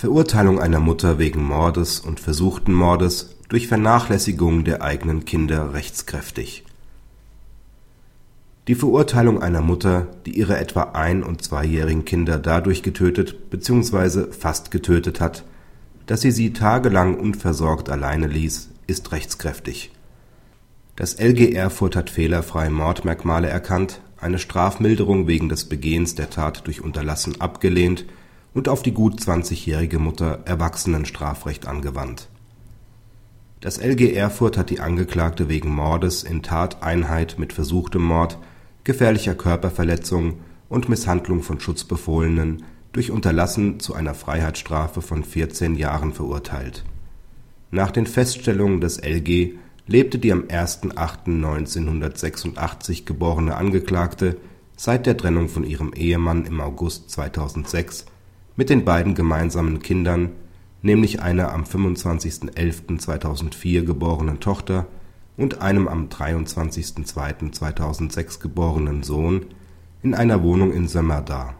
Verurteilung 0.00 0.58
einer 0.58 0.80
Mutter 0.80 1.18
wegen 1.18 1.44
Mordes 1.44 2.00
und 2.00 2.20
versuchten 2.20 2.72
Mordes 2.72 3.36
durch 3.50 3.68
Vernachlässigung 3.68 4.64
der 4.64 4.80
eigenen 4.80 5.26
Kinder 5.26 5.74
rechtskräftig. 5.74 6.64
Die 8.66 8.74
Verurteilung 8.74 9.42
einer 9.42 9.60
Mutter, 9.60 10.06
die 10.24 10.38
ihre 10.38 10.56
etwa 10.56 10.92
ein 10.94 11.22
und 11.22 11.44
zweijährigen 11.44 12.06
Kinder 12.06 12.38
dadurch 12.38 12.82
getötet 12.82 13.50
bzw. 13.50 14.32
fast 14.32 14.70
getötet 14.70 15.20
hat, 15.20 15.44
dass 16.06 16.22
sie 16.22 16.30
sie 16.30 16.54
tagelang 16.54 17.20
unversorgt 17.20 17.90
alleine 17.90 18.26
ließ, 18.26 18.70
ist 18.86 19.12
rechtskräftig. 19.12 19.90
Das 20.96 21.20
LG 21.20 21.52
Erfurt 21.52 21.94
hat 21.94 22.08
fehlerfrei 22.08 22.70
Mordmerkmale 22.70 23.50
erkannt, 23.50 24.00
eine 24.18 24.38
Strafmilderung 24.38 25.26
wegen 25.26 25.50
des 25.50 25.66
Begehens 25.66 26.14
der 26.14 26.30
Tat 26.30 26.66
durch 26.66 26.80
Unterlassen 26.80 27.38
abgelehnt 27.42 28.06
und 28.54 28.68
auf 28.68 28.82
die 28.82 28.92
gut 28.92 29.20
20-jährige 29.20 29.98
Mutter 29.98 30.40
Erwachsenenstrafrecht 30.44 31.66
angewandt. 31.66 32.28
Das 33.60 33.78
LG 33.78 34.14
Erfurt 34.14 34.56
hat 34.56 34.70
die 34.70 34.78
Angeklagte 34.80 35.48
wegen 35.48 35.74
Mordes 35.74 36.22
in 36.22 36.42
Tateinheit 36.42 37.38
mit 37.38 37.52
versuchtem 37.52 38.02
Mord, 38.02 38.38
gefährlicher 38.84 39.34
Körperverletzung 39.34 40.38
und 40.68 40.88
Misshandlung 40.88 41.42
von 41.42 41.58
Schutzbefohlenen 41.60 42.62
durch 42.92 43.10
Unterlassen 43.10 43.80
zu 43.80 43.94
einer 43.94 44.14
Freiheitsstrafe 44.14 45.02
von 45.02 45.24
14 45.24 45.74
Jahren 45.74 46.14
verurteilt. 46.14 46.84
Nach 47.70 47.90
den 47.90 48.06
Feststellungen 48.06 48.80
des 48.80 48.96
LG 48.98 49.56
lebte 49.86 50.18
die 50.18 50.32
am 50.32 50.44
1.8.1986 50.44 53.04
geborene 53.04 53.56
Angeklagte 53.56 54.38
seit 54.76 55.04
der 55.06 55.16
Trennung 55.16 55.48
von 55.48 55.64
ihrem 55.64 55.92
Ehemann 55.92 56.46
im 56.46 56.60
August 56.60 57.10
2006 57.10 58.06
mit 58.60 58.68
den 58.68 58.84
beiden 58.84 59.14
gemeinsamen 59.14 59.80
Kindern, 59.80 60.32
nämlich 60.82 61.22
einer 61.22 61.54
am 61.54 61.64
25.11.2004 61.64 63.86
geborenen 63.86 64.38
Tochter 64.38 64.86
und 65.38 65.62
einem 65.62 65.88
am 65.88 66.08
23.02.2006 66.08 68.38
geborenen 68.38 69.02
Sohn, 69.02 69.46
in 70.02 70.12
einer 70.12 70.42
Wohnung 70.42 70.74
in 70.74 70.88
Sömmerda. 70.88 71.54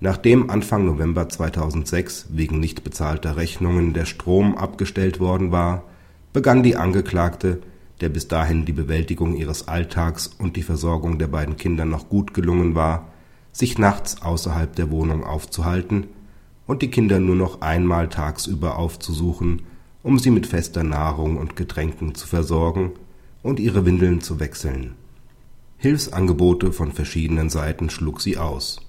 Nachdem 0.00 0.48
Anfang 0.48 0.86
November 0.86 1.28
2006 1.28 2.28
wegen 2.30 2.60
nicht 2.60 2.82
bezahlter 2.82 3.36
Rechnungen 3.36 3.92
der 3.92 4.06
Strom 4.06 4.56
abgestellt 4.56 5.20
worden 5.20 5.52
war, 5.52 5.84
begann 6.32 6.62
die 6.62 6.76
Angeklagte, 6.76 7.60
der 8.00 8.08
bis 8.08 8.26
dahin 8.26 8.64
die 8.64 8.72
Bewältigung 8.72 9.36
ihres 9.36 9.68
Alltags 9.68 10.28
und 10.28 10.56
die 10.56 10.62
Versorgung 10.62 11.18
der 11.18 11.28
beiden 11.28 11.58
Kinder 11.58 11.84
noch 11.84 12.08
gut 12.08 12.32
gelungen 12.32 12.74
war 12.74 13.08
sich 13.58 13.76
nachts 13.76 14.22
außerhalb 14.22 14.76
der 14.76 14.90
Wohnung 14.92 15.24
aufzuhalten 15.24 16.06
und 16.68 16.80
die 16.80 16.90
Kinder 16.90 17.18
nur 17.18 17.34
noch 17.34 17.60
einmal 17.60 18.08
tagsüber 18.08 18.78
aufzusuchen, 18.78 19.62
um 20.04 20.20
sie 20.20 20.30
mit 20.30 20.46
fester 20.46 20.84
Nahrung 20.84 21.36
und 21.36 21.56
Getränken 21.56 22.14
zu 22.14 22.28
versorgen 22.28 22.92
und 23.42 23.58
ihre 23.58 23.84
Windeln 23.84 24.20
zu 24.20 24.38
wechseln. 24.38 24.94
Hilfsangebote 25.76 26.72
von 26.72 26.92
verschiedenen 26.92 27.50
Seiten 27.50 27.90
schlug 27.90 28.20
sie 28.20 28.36
aus. 28.36 28.80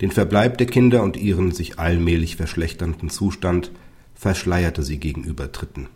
Den 0.00 0.10
Verbleib 0.10 0.58
der 0.58 0.66
Kinder 0.66 1.04
und 1.04 1.16
ihren 1.16 1.52
sich 1.52 1.78
allmählich 1.78 2.34
verschlechternden 2.34 3.10
Zustand 3.10 3.70
verschleierte 4.16 4.82
sie 4.82 4.98
gegenüber 4.98 5.46
Dritten. 5.46 5.86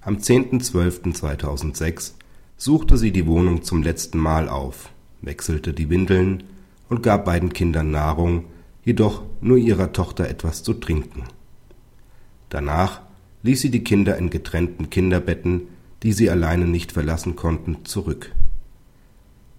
Am 0.00 0.16
10.12.2006 0.16 2.12
suchte 2.56 2.96
sie 2.96 3.12
die 3.12 3.26
Wohnung 3.26 3.62
zum 3.62 3.82
letzten 3.82 4.16
Mal 4.16 4.48
auf, 4.48 4.88
wechselte 5.20 5.74
die 5.74 5.90
Windeln 5.90 6.44
und 6.88 7.02
gab 7.02 7.24
beiden 7.24 7.52
Kindern 7.52 7.90
Nahrung, 7.90 8.44
jedoch 8.84 9.22
nur 9.40 9.58
ihrer 9.58 9.92
Tochter 9.92 10.28
etwas 10.28 10.62
zu 10.62 10.74
trinken. 10.74 11.24
Danach 12.48 13.02
ließ 13.42 13.60
sie 13.60 13.70
die 13.70 13.84
Kinder 13.84 14.16
in 14.16 14.30
getrennten 14.30 14.90
Kinderbetten, 14.90 15.62
die 16.02 16.12
sie 16.12 16.30
alleine 16.30 16.64
nicht 16.64 16.92
verlassen 16.92 17.36
konnten, 17.36 17.84
zurück. 17.84 18.32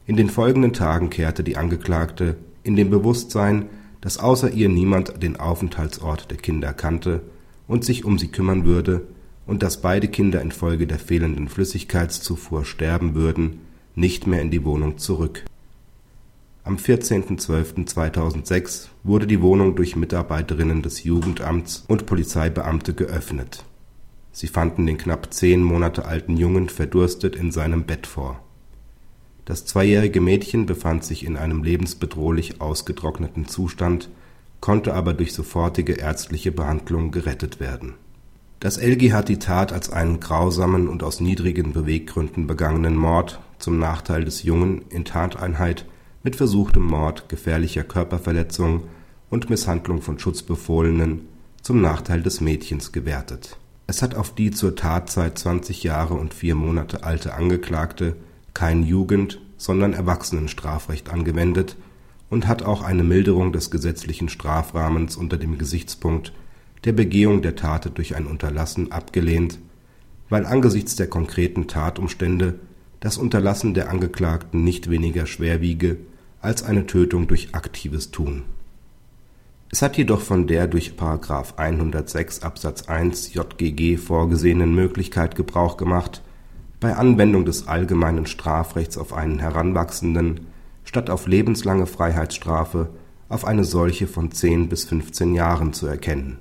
In 0.07 0.15
den 0.15 0.29
folgenden 0.29 0.73
Tagen 0.73 1.09
kehrte 1.09 1.43
die 1.43 1.57
Angeklagte 1.57 2.37
in 2.63 2.75
dem 2.75 2.89
Bewusstsein, 2.89 3.67
dass 4.01 4.17
außer 4.17 4.51
ihr 4.51 4.69
niemand 4.69 5.21
den 5.21 5.39
Aufenthaltsort 5.39 6.31
der 6.31 6.37
Kinder 6.37 6.73
kannte 6.73 7.21
und 7.67 7.85
sich 7.85 8.05
um 8.05 8.17
sie 8.17 8.29
kümmern 8.29 8.65
würde 8.65 9.07
und 9.45 9.61
dass 9.61 9.81
beide 9.81 10.07
Kinder 10.07 10.41
infolge 10.41 10.87
der 10.87 10.99
fehlenden 10.99 11.47
Flüssigkeitszufuhr 11.47 12.65
sterben 12.65 13.13
würden, 13.13 13.61
nicht 13.95 14.25
mehr 14.25 14.41
in 14.41 14.51
die 14.51 14.63
Wohnung 14.63 14.97
zurück 14.97 15.43
am 16.69 16.77
14.12.2006 16.77 18.87
wurde 19.03 19.25
die 19.25 19.41
Wohnung 19.41 19.75
durch 19.75 19.95
Mitarbeiterinnen 19.95 20.83
des 20.83 21.03
Jugendamts 21.03 21.83
und 21.87 22.05
Polizeibeamte 22.05 22.93
geöffnet. 22.93 23.65
Sie 24.31 24.45
fanden 24.45 24.85
den 24.85 24.99
knapp 24.99 25.33
zehn 25.33 25.63
Monate 25.63 26.05
alten 26.05 26.37
Jungen 26.37 26.69
verdurstet 26.69 27.35
in 27.35 27.51
seinem 27.51 27.85
Bett 27.85 28.05
vor. 28.05 28.39
Das 29.45 29.65
zweijährige 29.65 30.21
Mädchen 30.21 30.67
befand 30.67 31.03
sich 31.03 31.25
in 31.25 31.37
einem 31.37 31.63
lebensbedrohlich 31.63 32.61
ausgetrockneten 32.61 33.47
Zustand, 33.47 34.11
konnte 34.61 34.93
aber 34.93 35.15
durch 35.15 35.33
sofortige 35.33 35.93
ärztliche 35.93 36.51
Behandlung 36.51 37.09
gerettet 37.09 37.59
werden. 37.59 37.95
Das 38.59 38.77
LG 38.77 39.13
hat 39.13 39.27
die 39.27 39.39
Tat 39.39 39.73
als 39.73 39.91
einen 39.91 40.19
grausamen 40.19 40.87
und 40.87 41.01
aus 41.01 41.19
niedrigen 41.19 41.73
Beweggründen 41.73 42.45
begangenen 42.45 42.95
Mord 42.95 43.39
zum 43.57 43.79
Nachteil 43.79 44.23
des 44.23 44.43
Jungen 44.43 44.83
in 44.91 45.03
Tateinheit 45.03 45.87
mit 46.23 46.35
versuchtem 46.35 46.83
Mord, 46.83 47.29
gefährlicher 47.29 47.83
Körperverletzung 47.83 48.83
und 49.29 49.49
Misshandlung 49.49 50.01
von 50.01 50.19
Schutzbefohlenen 50.19 51.21
zum 51.61 51.81
Nachteil 51.81 52.21
des 52.21 52.41
Mädchens 52.41 52.91
gewertet. 52.91 53.57
Es 53.87 54.01
hat 54.01 54.15
auf 54.15 54.35
die 54.35 54.51
zur 54.51 54.75
Tatzeit 54.75 55.37
20 55.37 55.83
Jahre 55.83 56.13
und 56.13 56.33
vier 56.33 56.55
Monate 56.55 57.03
alte 57.03 57.33
Angeklagte 57.33 58.15
kein 58.53 58.83
Jugend 58.83 59.39
sondern 59.59 59.93
Erwachsenenstrafrecht 59.93 61.09
angewendet 61.09 61.75
und 62.29 62.47
hat 62.47 62.63
auch 62.63 62.81
eine 62.81 63.03
Milderung 63.03 63.51
des 63.51 63.69
gesetzlichen 63.69 64.29
Strafrahmens 64.29 65.17
unter 65.17 65.37
dem 65.37 65.59
Gesichtspunkt 65.59 66.33
der 66.85 66.93
Begehung 66.93 67.41
der 67.41 67.57
Tat 67.57 67.91
durch 67.97 68.15
ein 68.15 68.25
Unterlassen 68.25 68.93
abgelehnt, 68.93 69.59
weil 70.29 70.45
angesichts 70.45 70.95
der 70.95 71.07
konkreten 71.07 71.67
Tatumstände 71.67 72.57
das 72.99 73.17
Unterlassen 73.17 73.73
der 73.73 73.89
Angeklagten 73.89 74.63
nicht 74.63 74.89
weniger 74.89 75.25
schwer 75.25 75.61
wiege 75.61 75.97
als 76.41 76.63
eine 76.63 76.85
Tötung 76.85 77.27
durch 77.27 77.53
aktives 77.53 78.11
Tun. 78.11 78.43
Es 79.71 79.81
hat 79.81 79.97
jedoch 79.97 80.21
von 80.21 80.47
der 80.47 80.67
durch§ 80.67 80.93
106 81.57 82.41
Absatz 82.41 82.89
1 82.89 83.33
JGG 83.33 83.97
vorgesehenen 83.97 84.73
Möglichkeit 84.73 85.35
Gebrauch 85.35 85.77
gemacht, 85.77 86.21
bei 86.79 86.95
Anwendung 86.95 87.45
des 87.45 87.67
allgemeinen 87.67 88.25
Strafrechts 88.25 88.97
auf 88.97 89.13
einen 89.13 89.39
Heranwachsenden 89.39 90.47
statt 90.85 91.09
auf 91.09 91.27
lebenslange 91.27 91.85
Freiheitsstrafe 91.85 92.89
auf 93.27 93.45
eine 93.45 93.63
solche 93.63 94.07
von 94.07 94.31
10 94.31 94.69
bis 94.69 94.85
15 94.85 95.35
Jahren 95.35 95.73
zu 95.73 95.85
erkennen. 95.85 96.39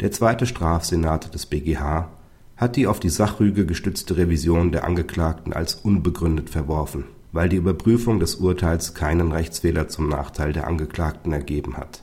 Der 0.00 0.10
zweite 0.10 0.44
Strafsenat 0.44 1.32
des 1.34 1.46
BGH 1.46 2.08
hat 2.56 2.76
die 2.76 2.86
auf 2.86 3.00
die 3.00 3.10
Sachrüge 3.10 3.66
gestützte 3.66 4.16
Revision 4.16 4.72
der 4.72 4.84
Angeklagten 4.84 5.52
als 5.52 5.74
unbegründet 5.74 6.50
verworfen 6.50 7.04
weil 7.36 7.50
die 7.50 7.56
Überprüfung 7.56 8.18
des 8.18 8.36
Urteils 8.36 8.94
keinen 8.94 9.30
Rechtsfehler 9.30 9.88
zum 9.88 10.08
Nachteil 10.08 10.54
der 10.54 10.66
Angeklagten 10.66 11.34
ergeben 11.34 11.76
hat. 11.76 12.02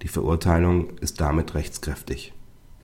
Die 0.00 0.08
Verurteilung 0.08 0.96
ist 1.00 1.20
damit 1.20 1.54
rechtskräftig 1.54 2.32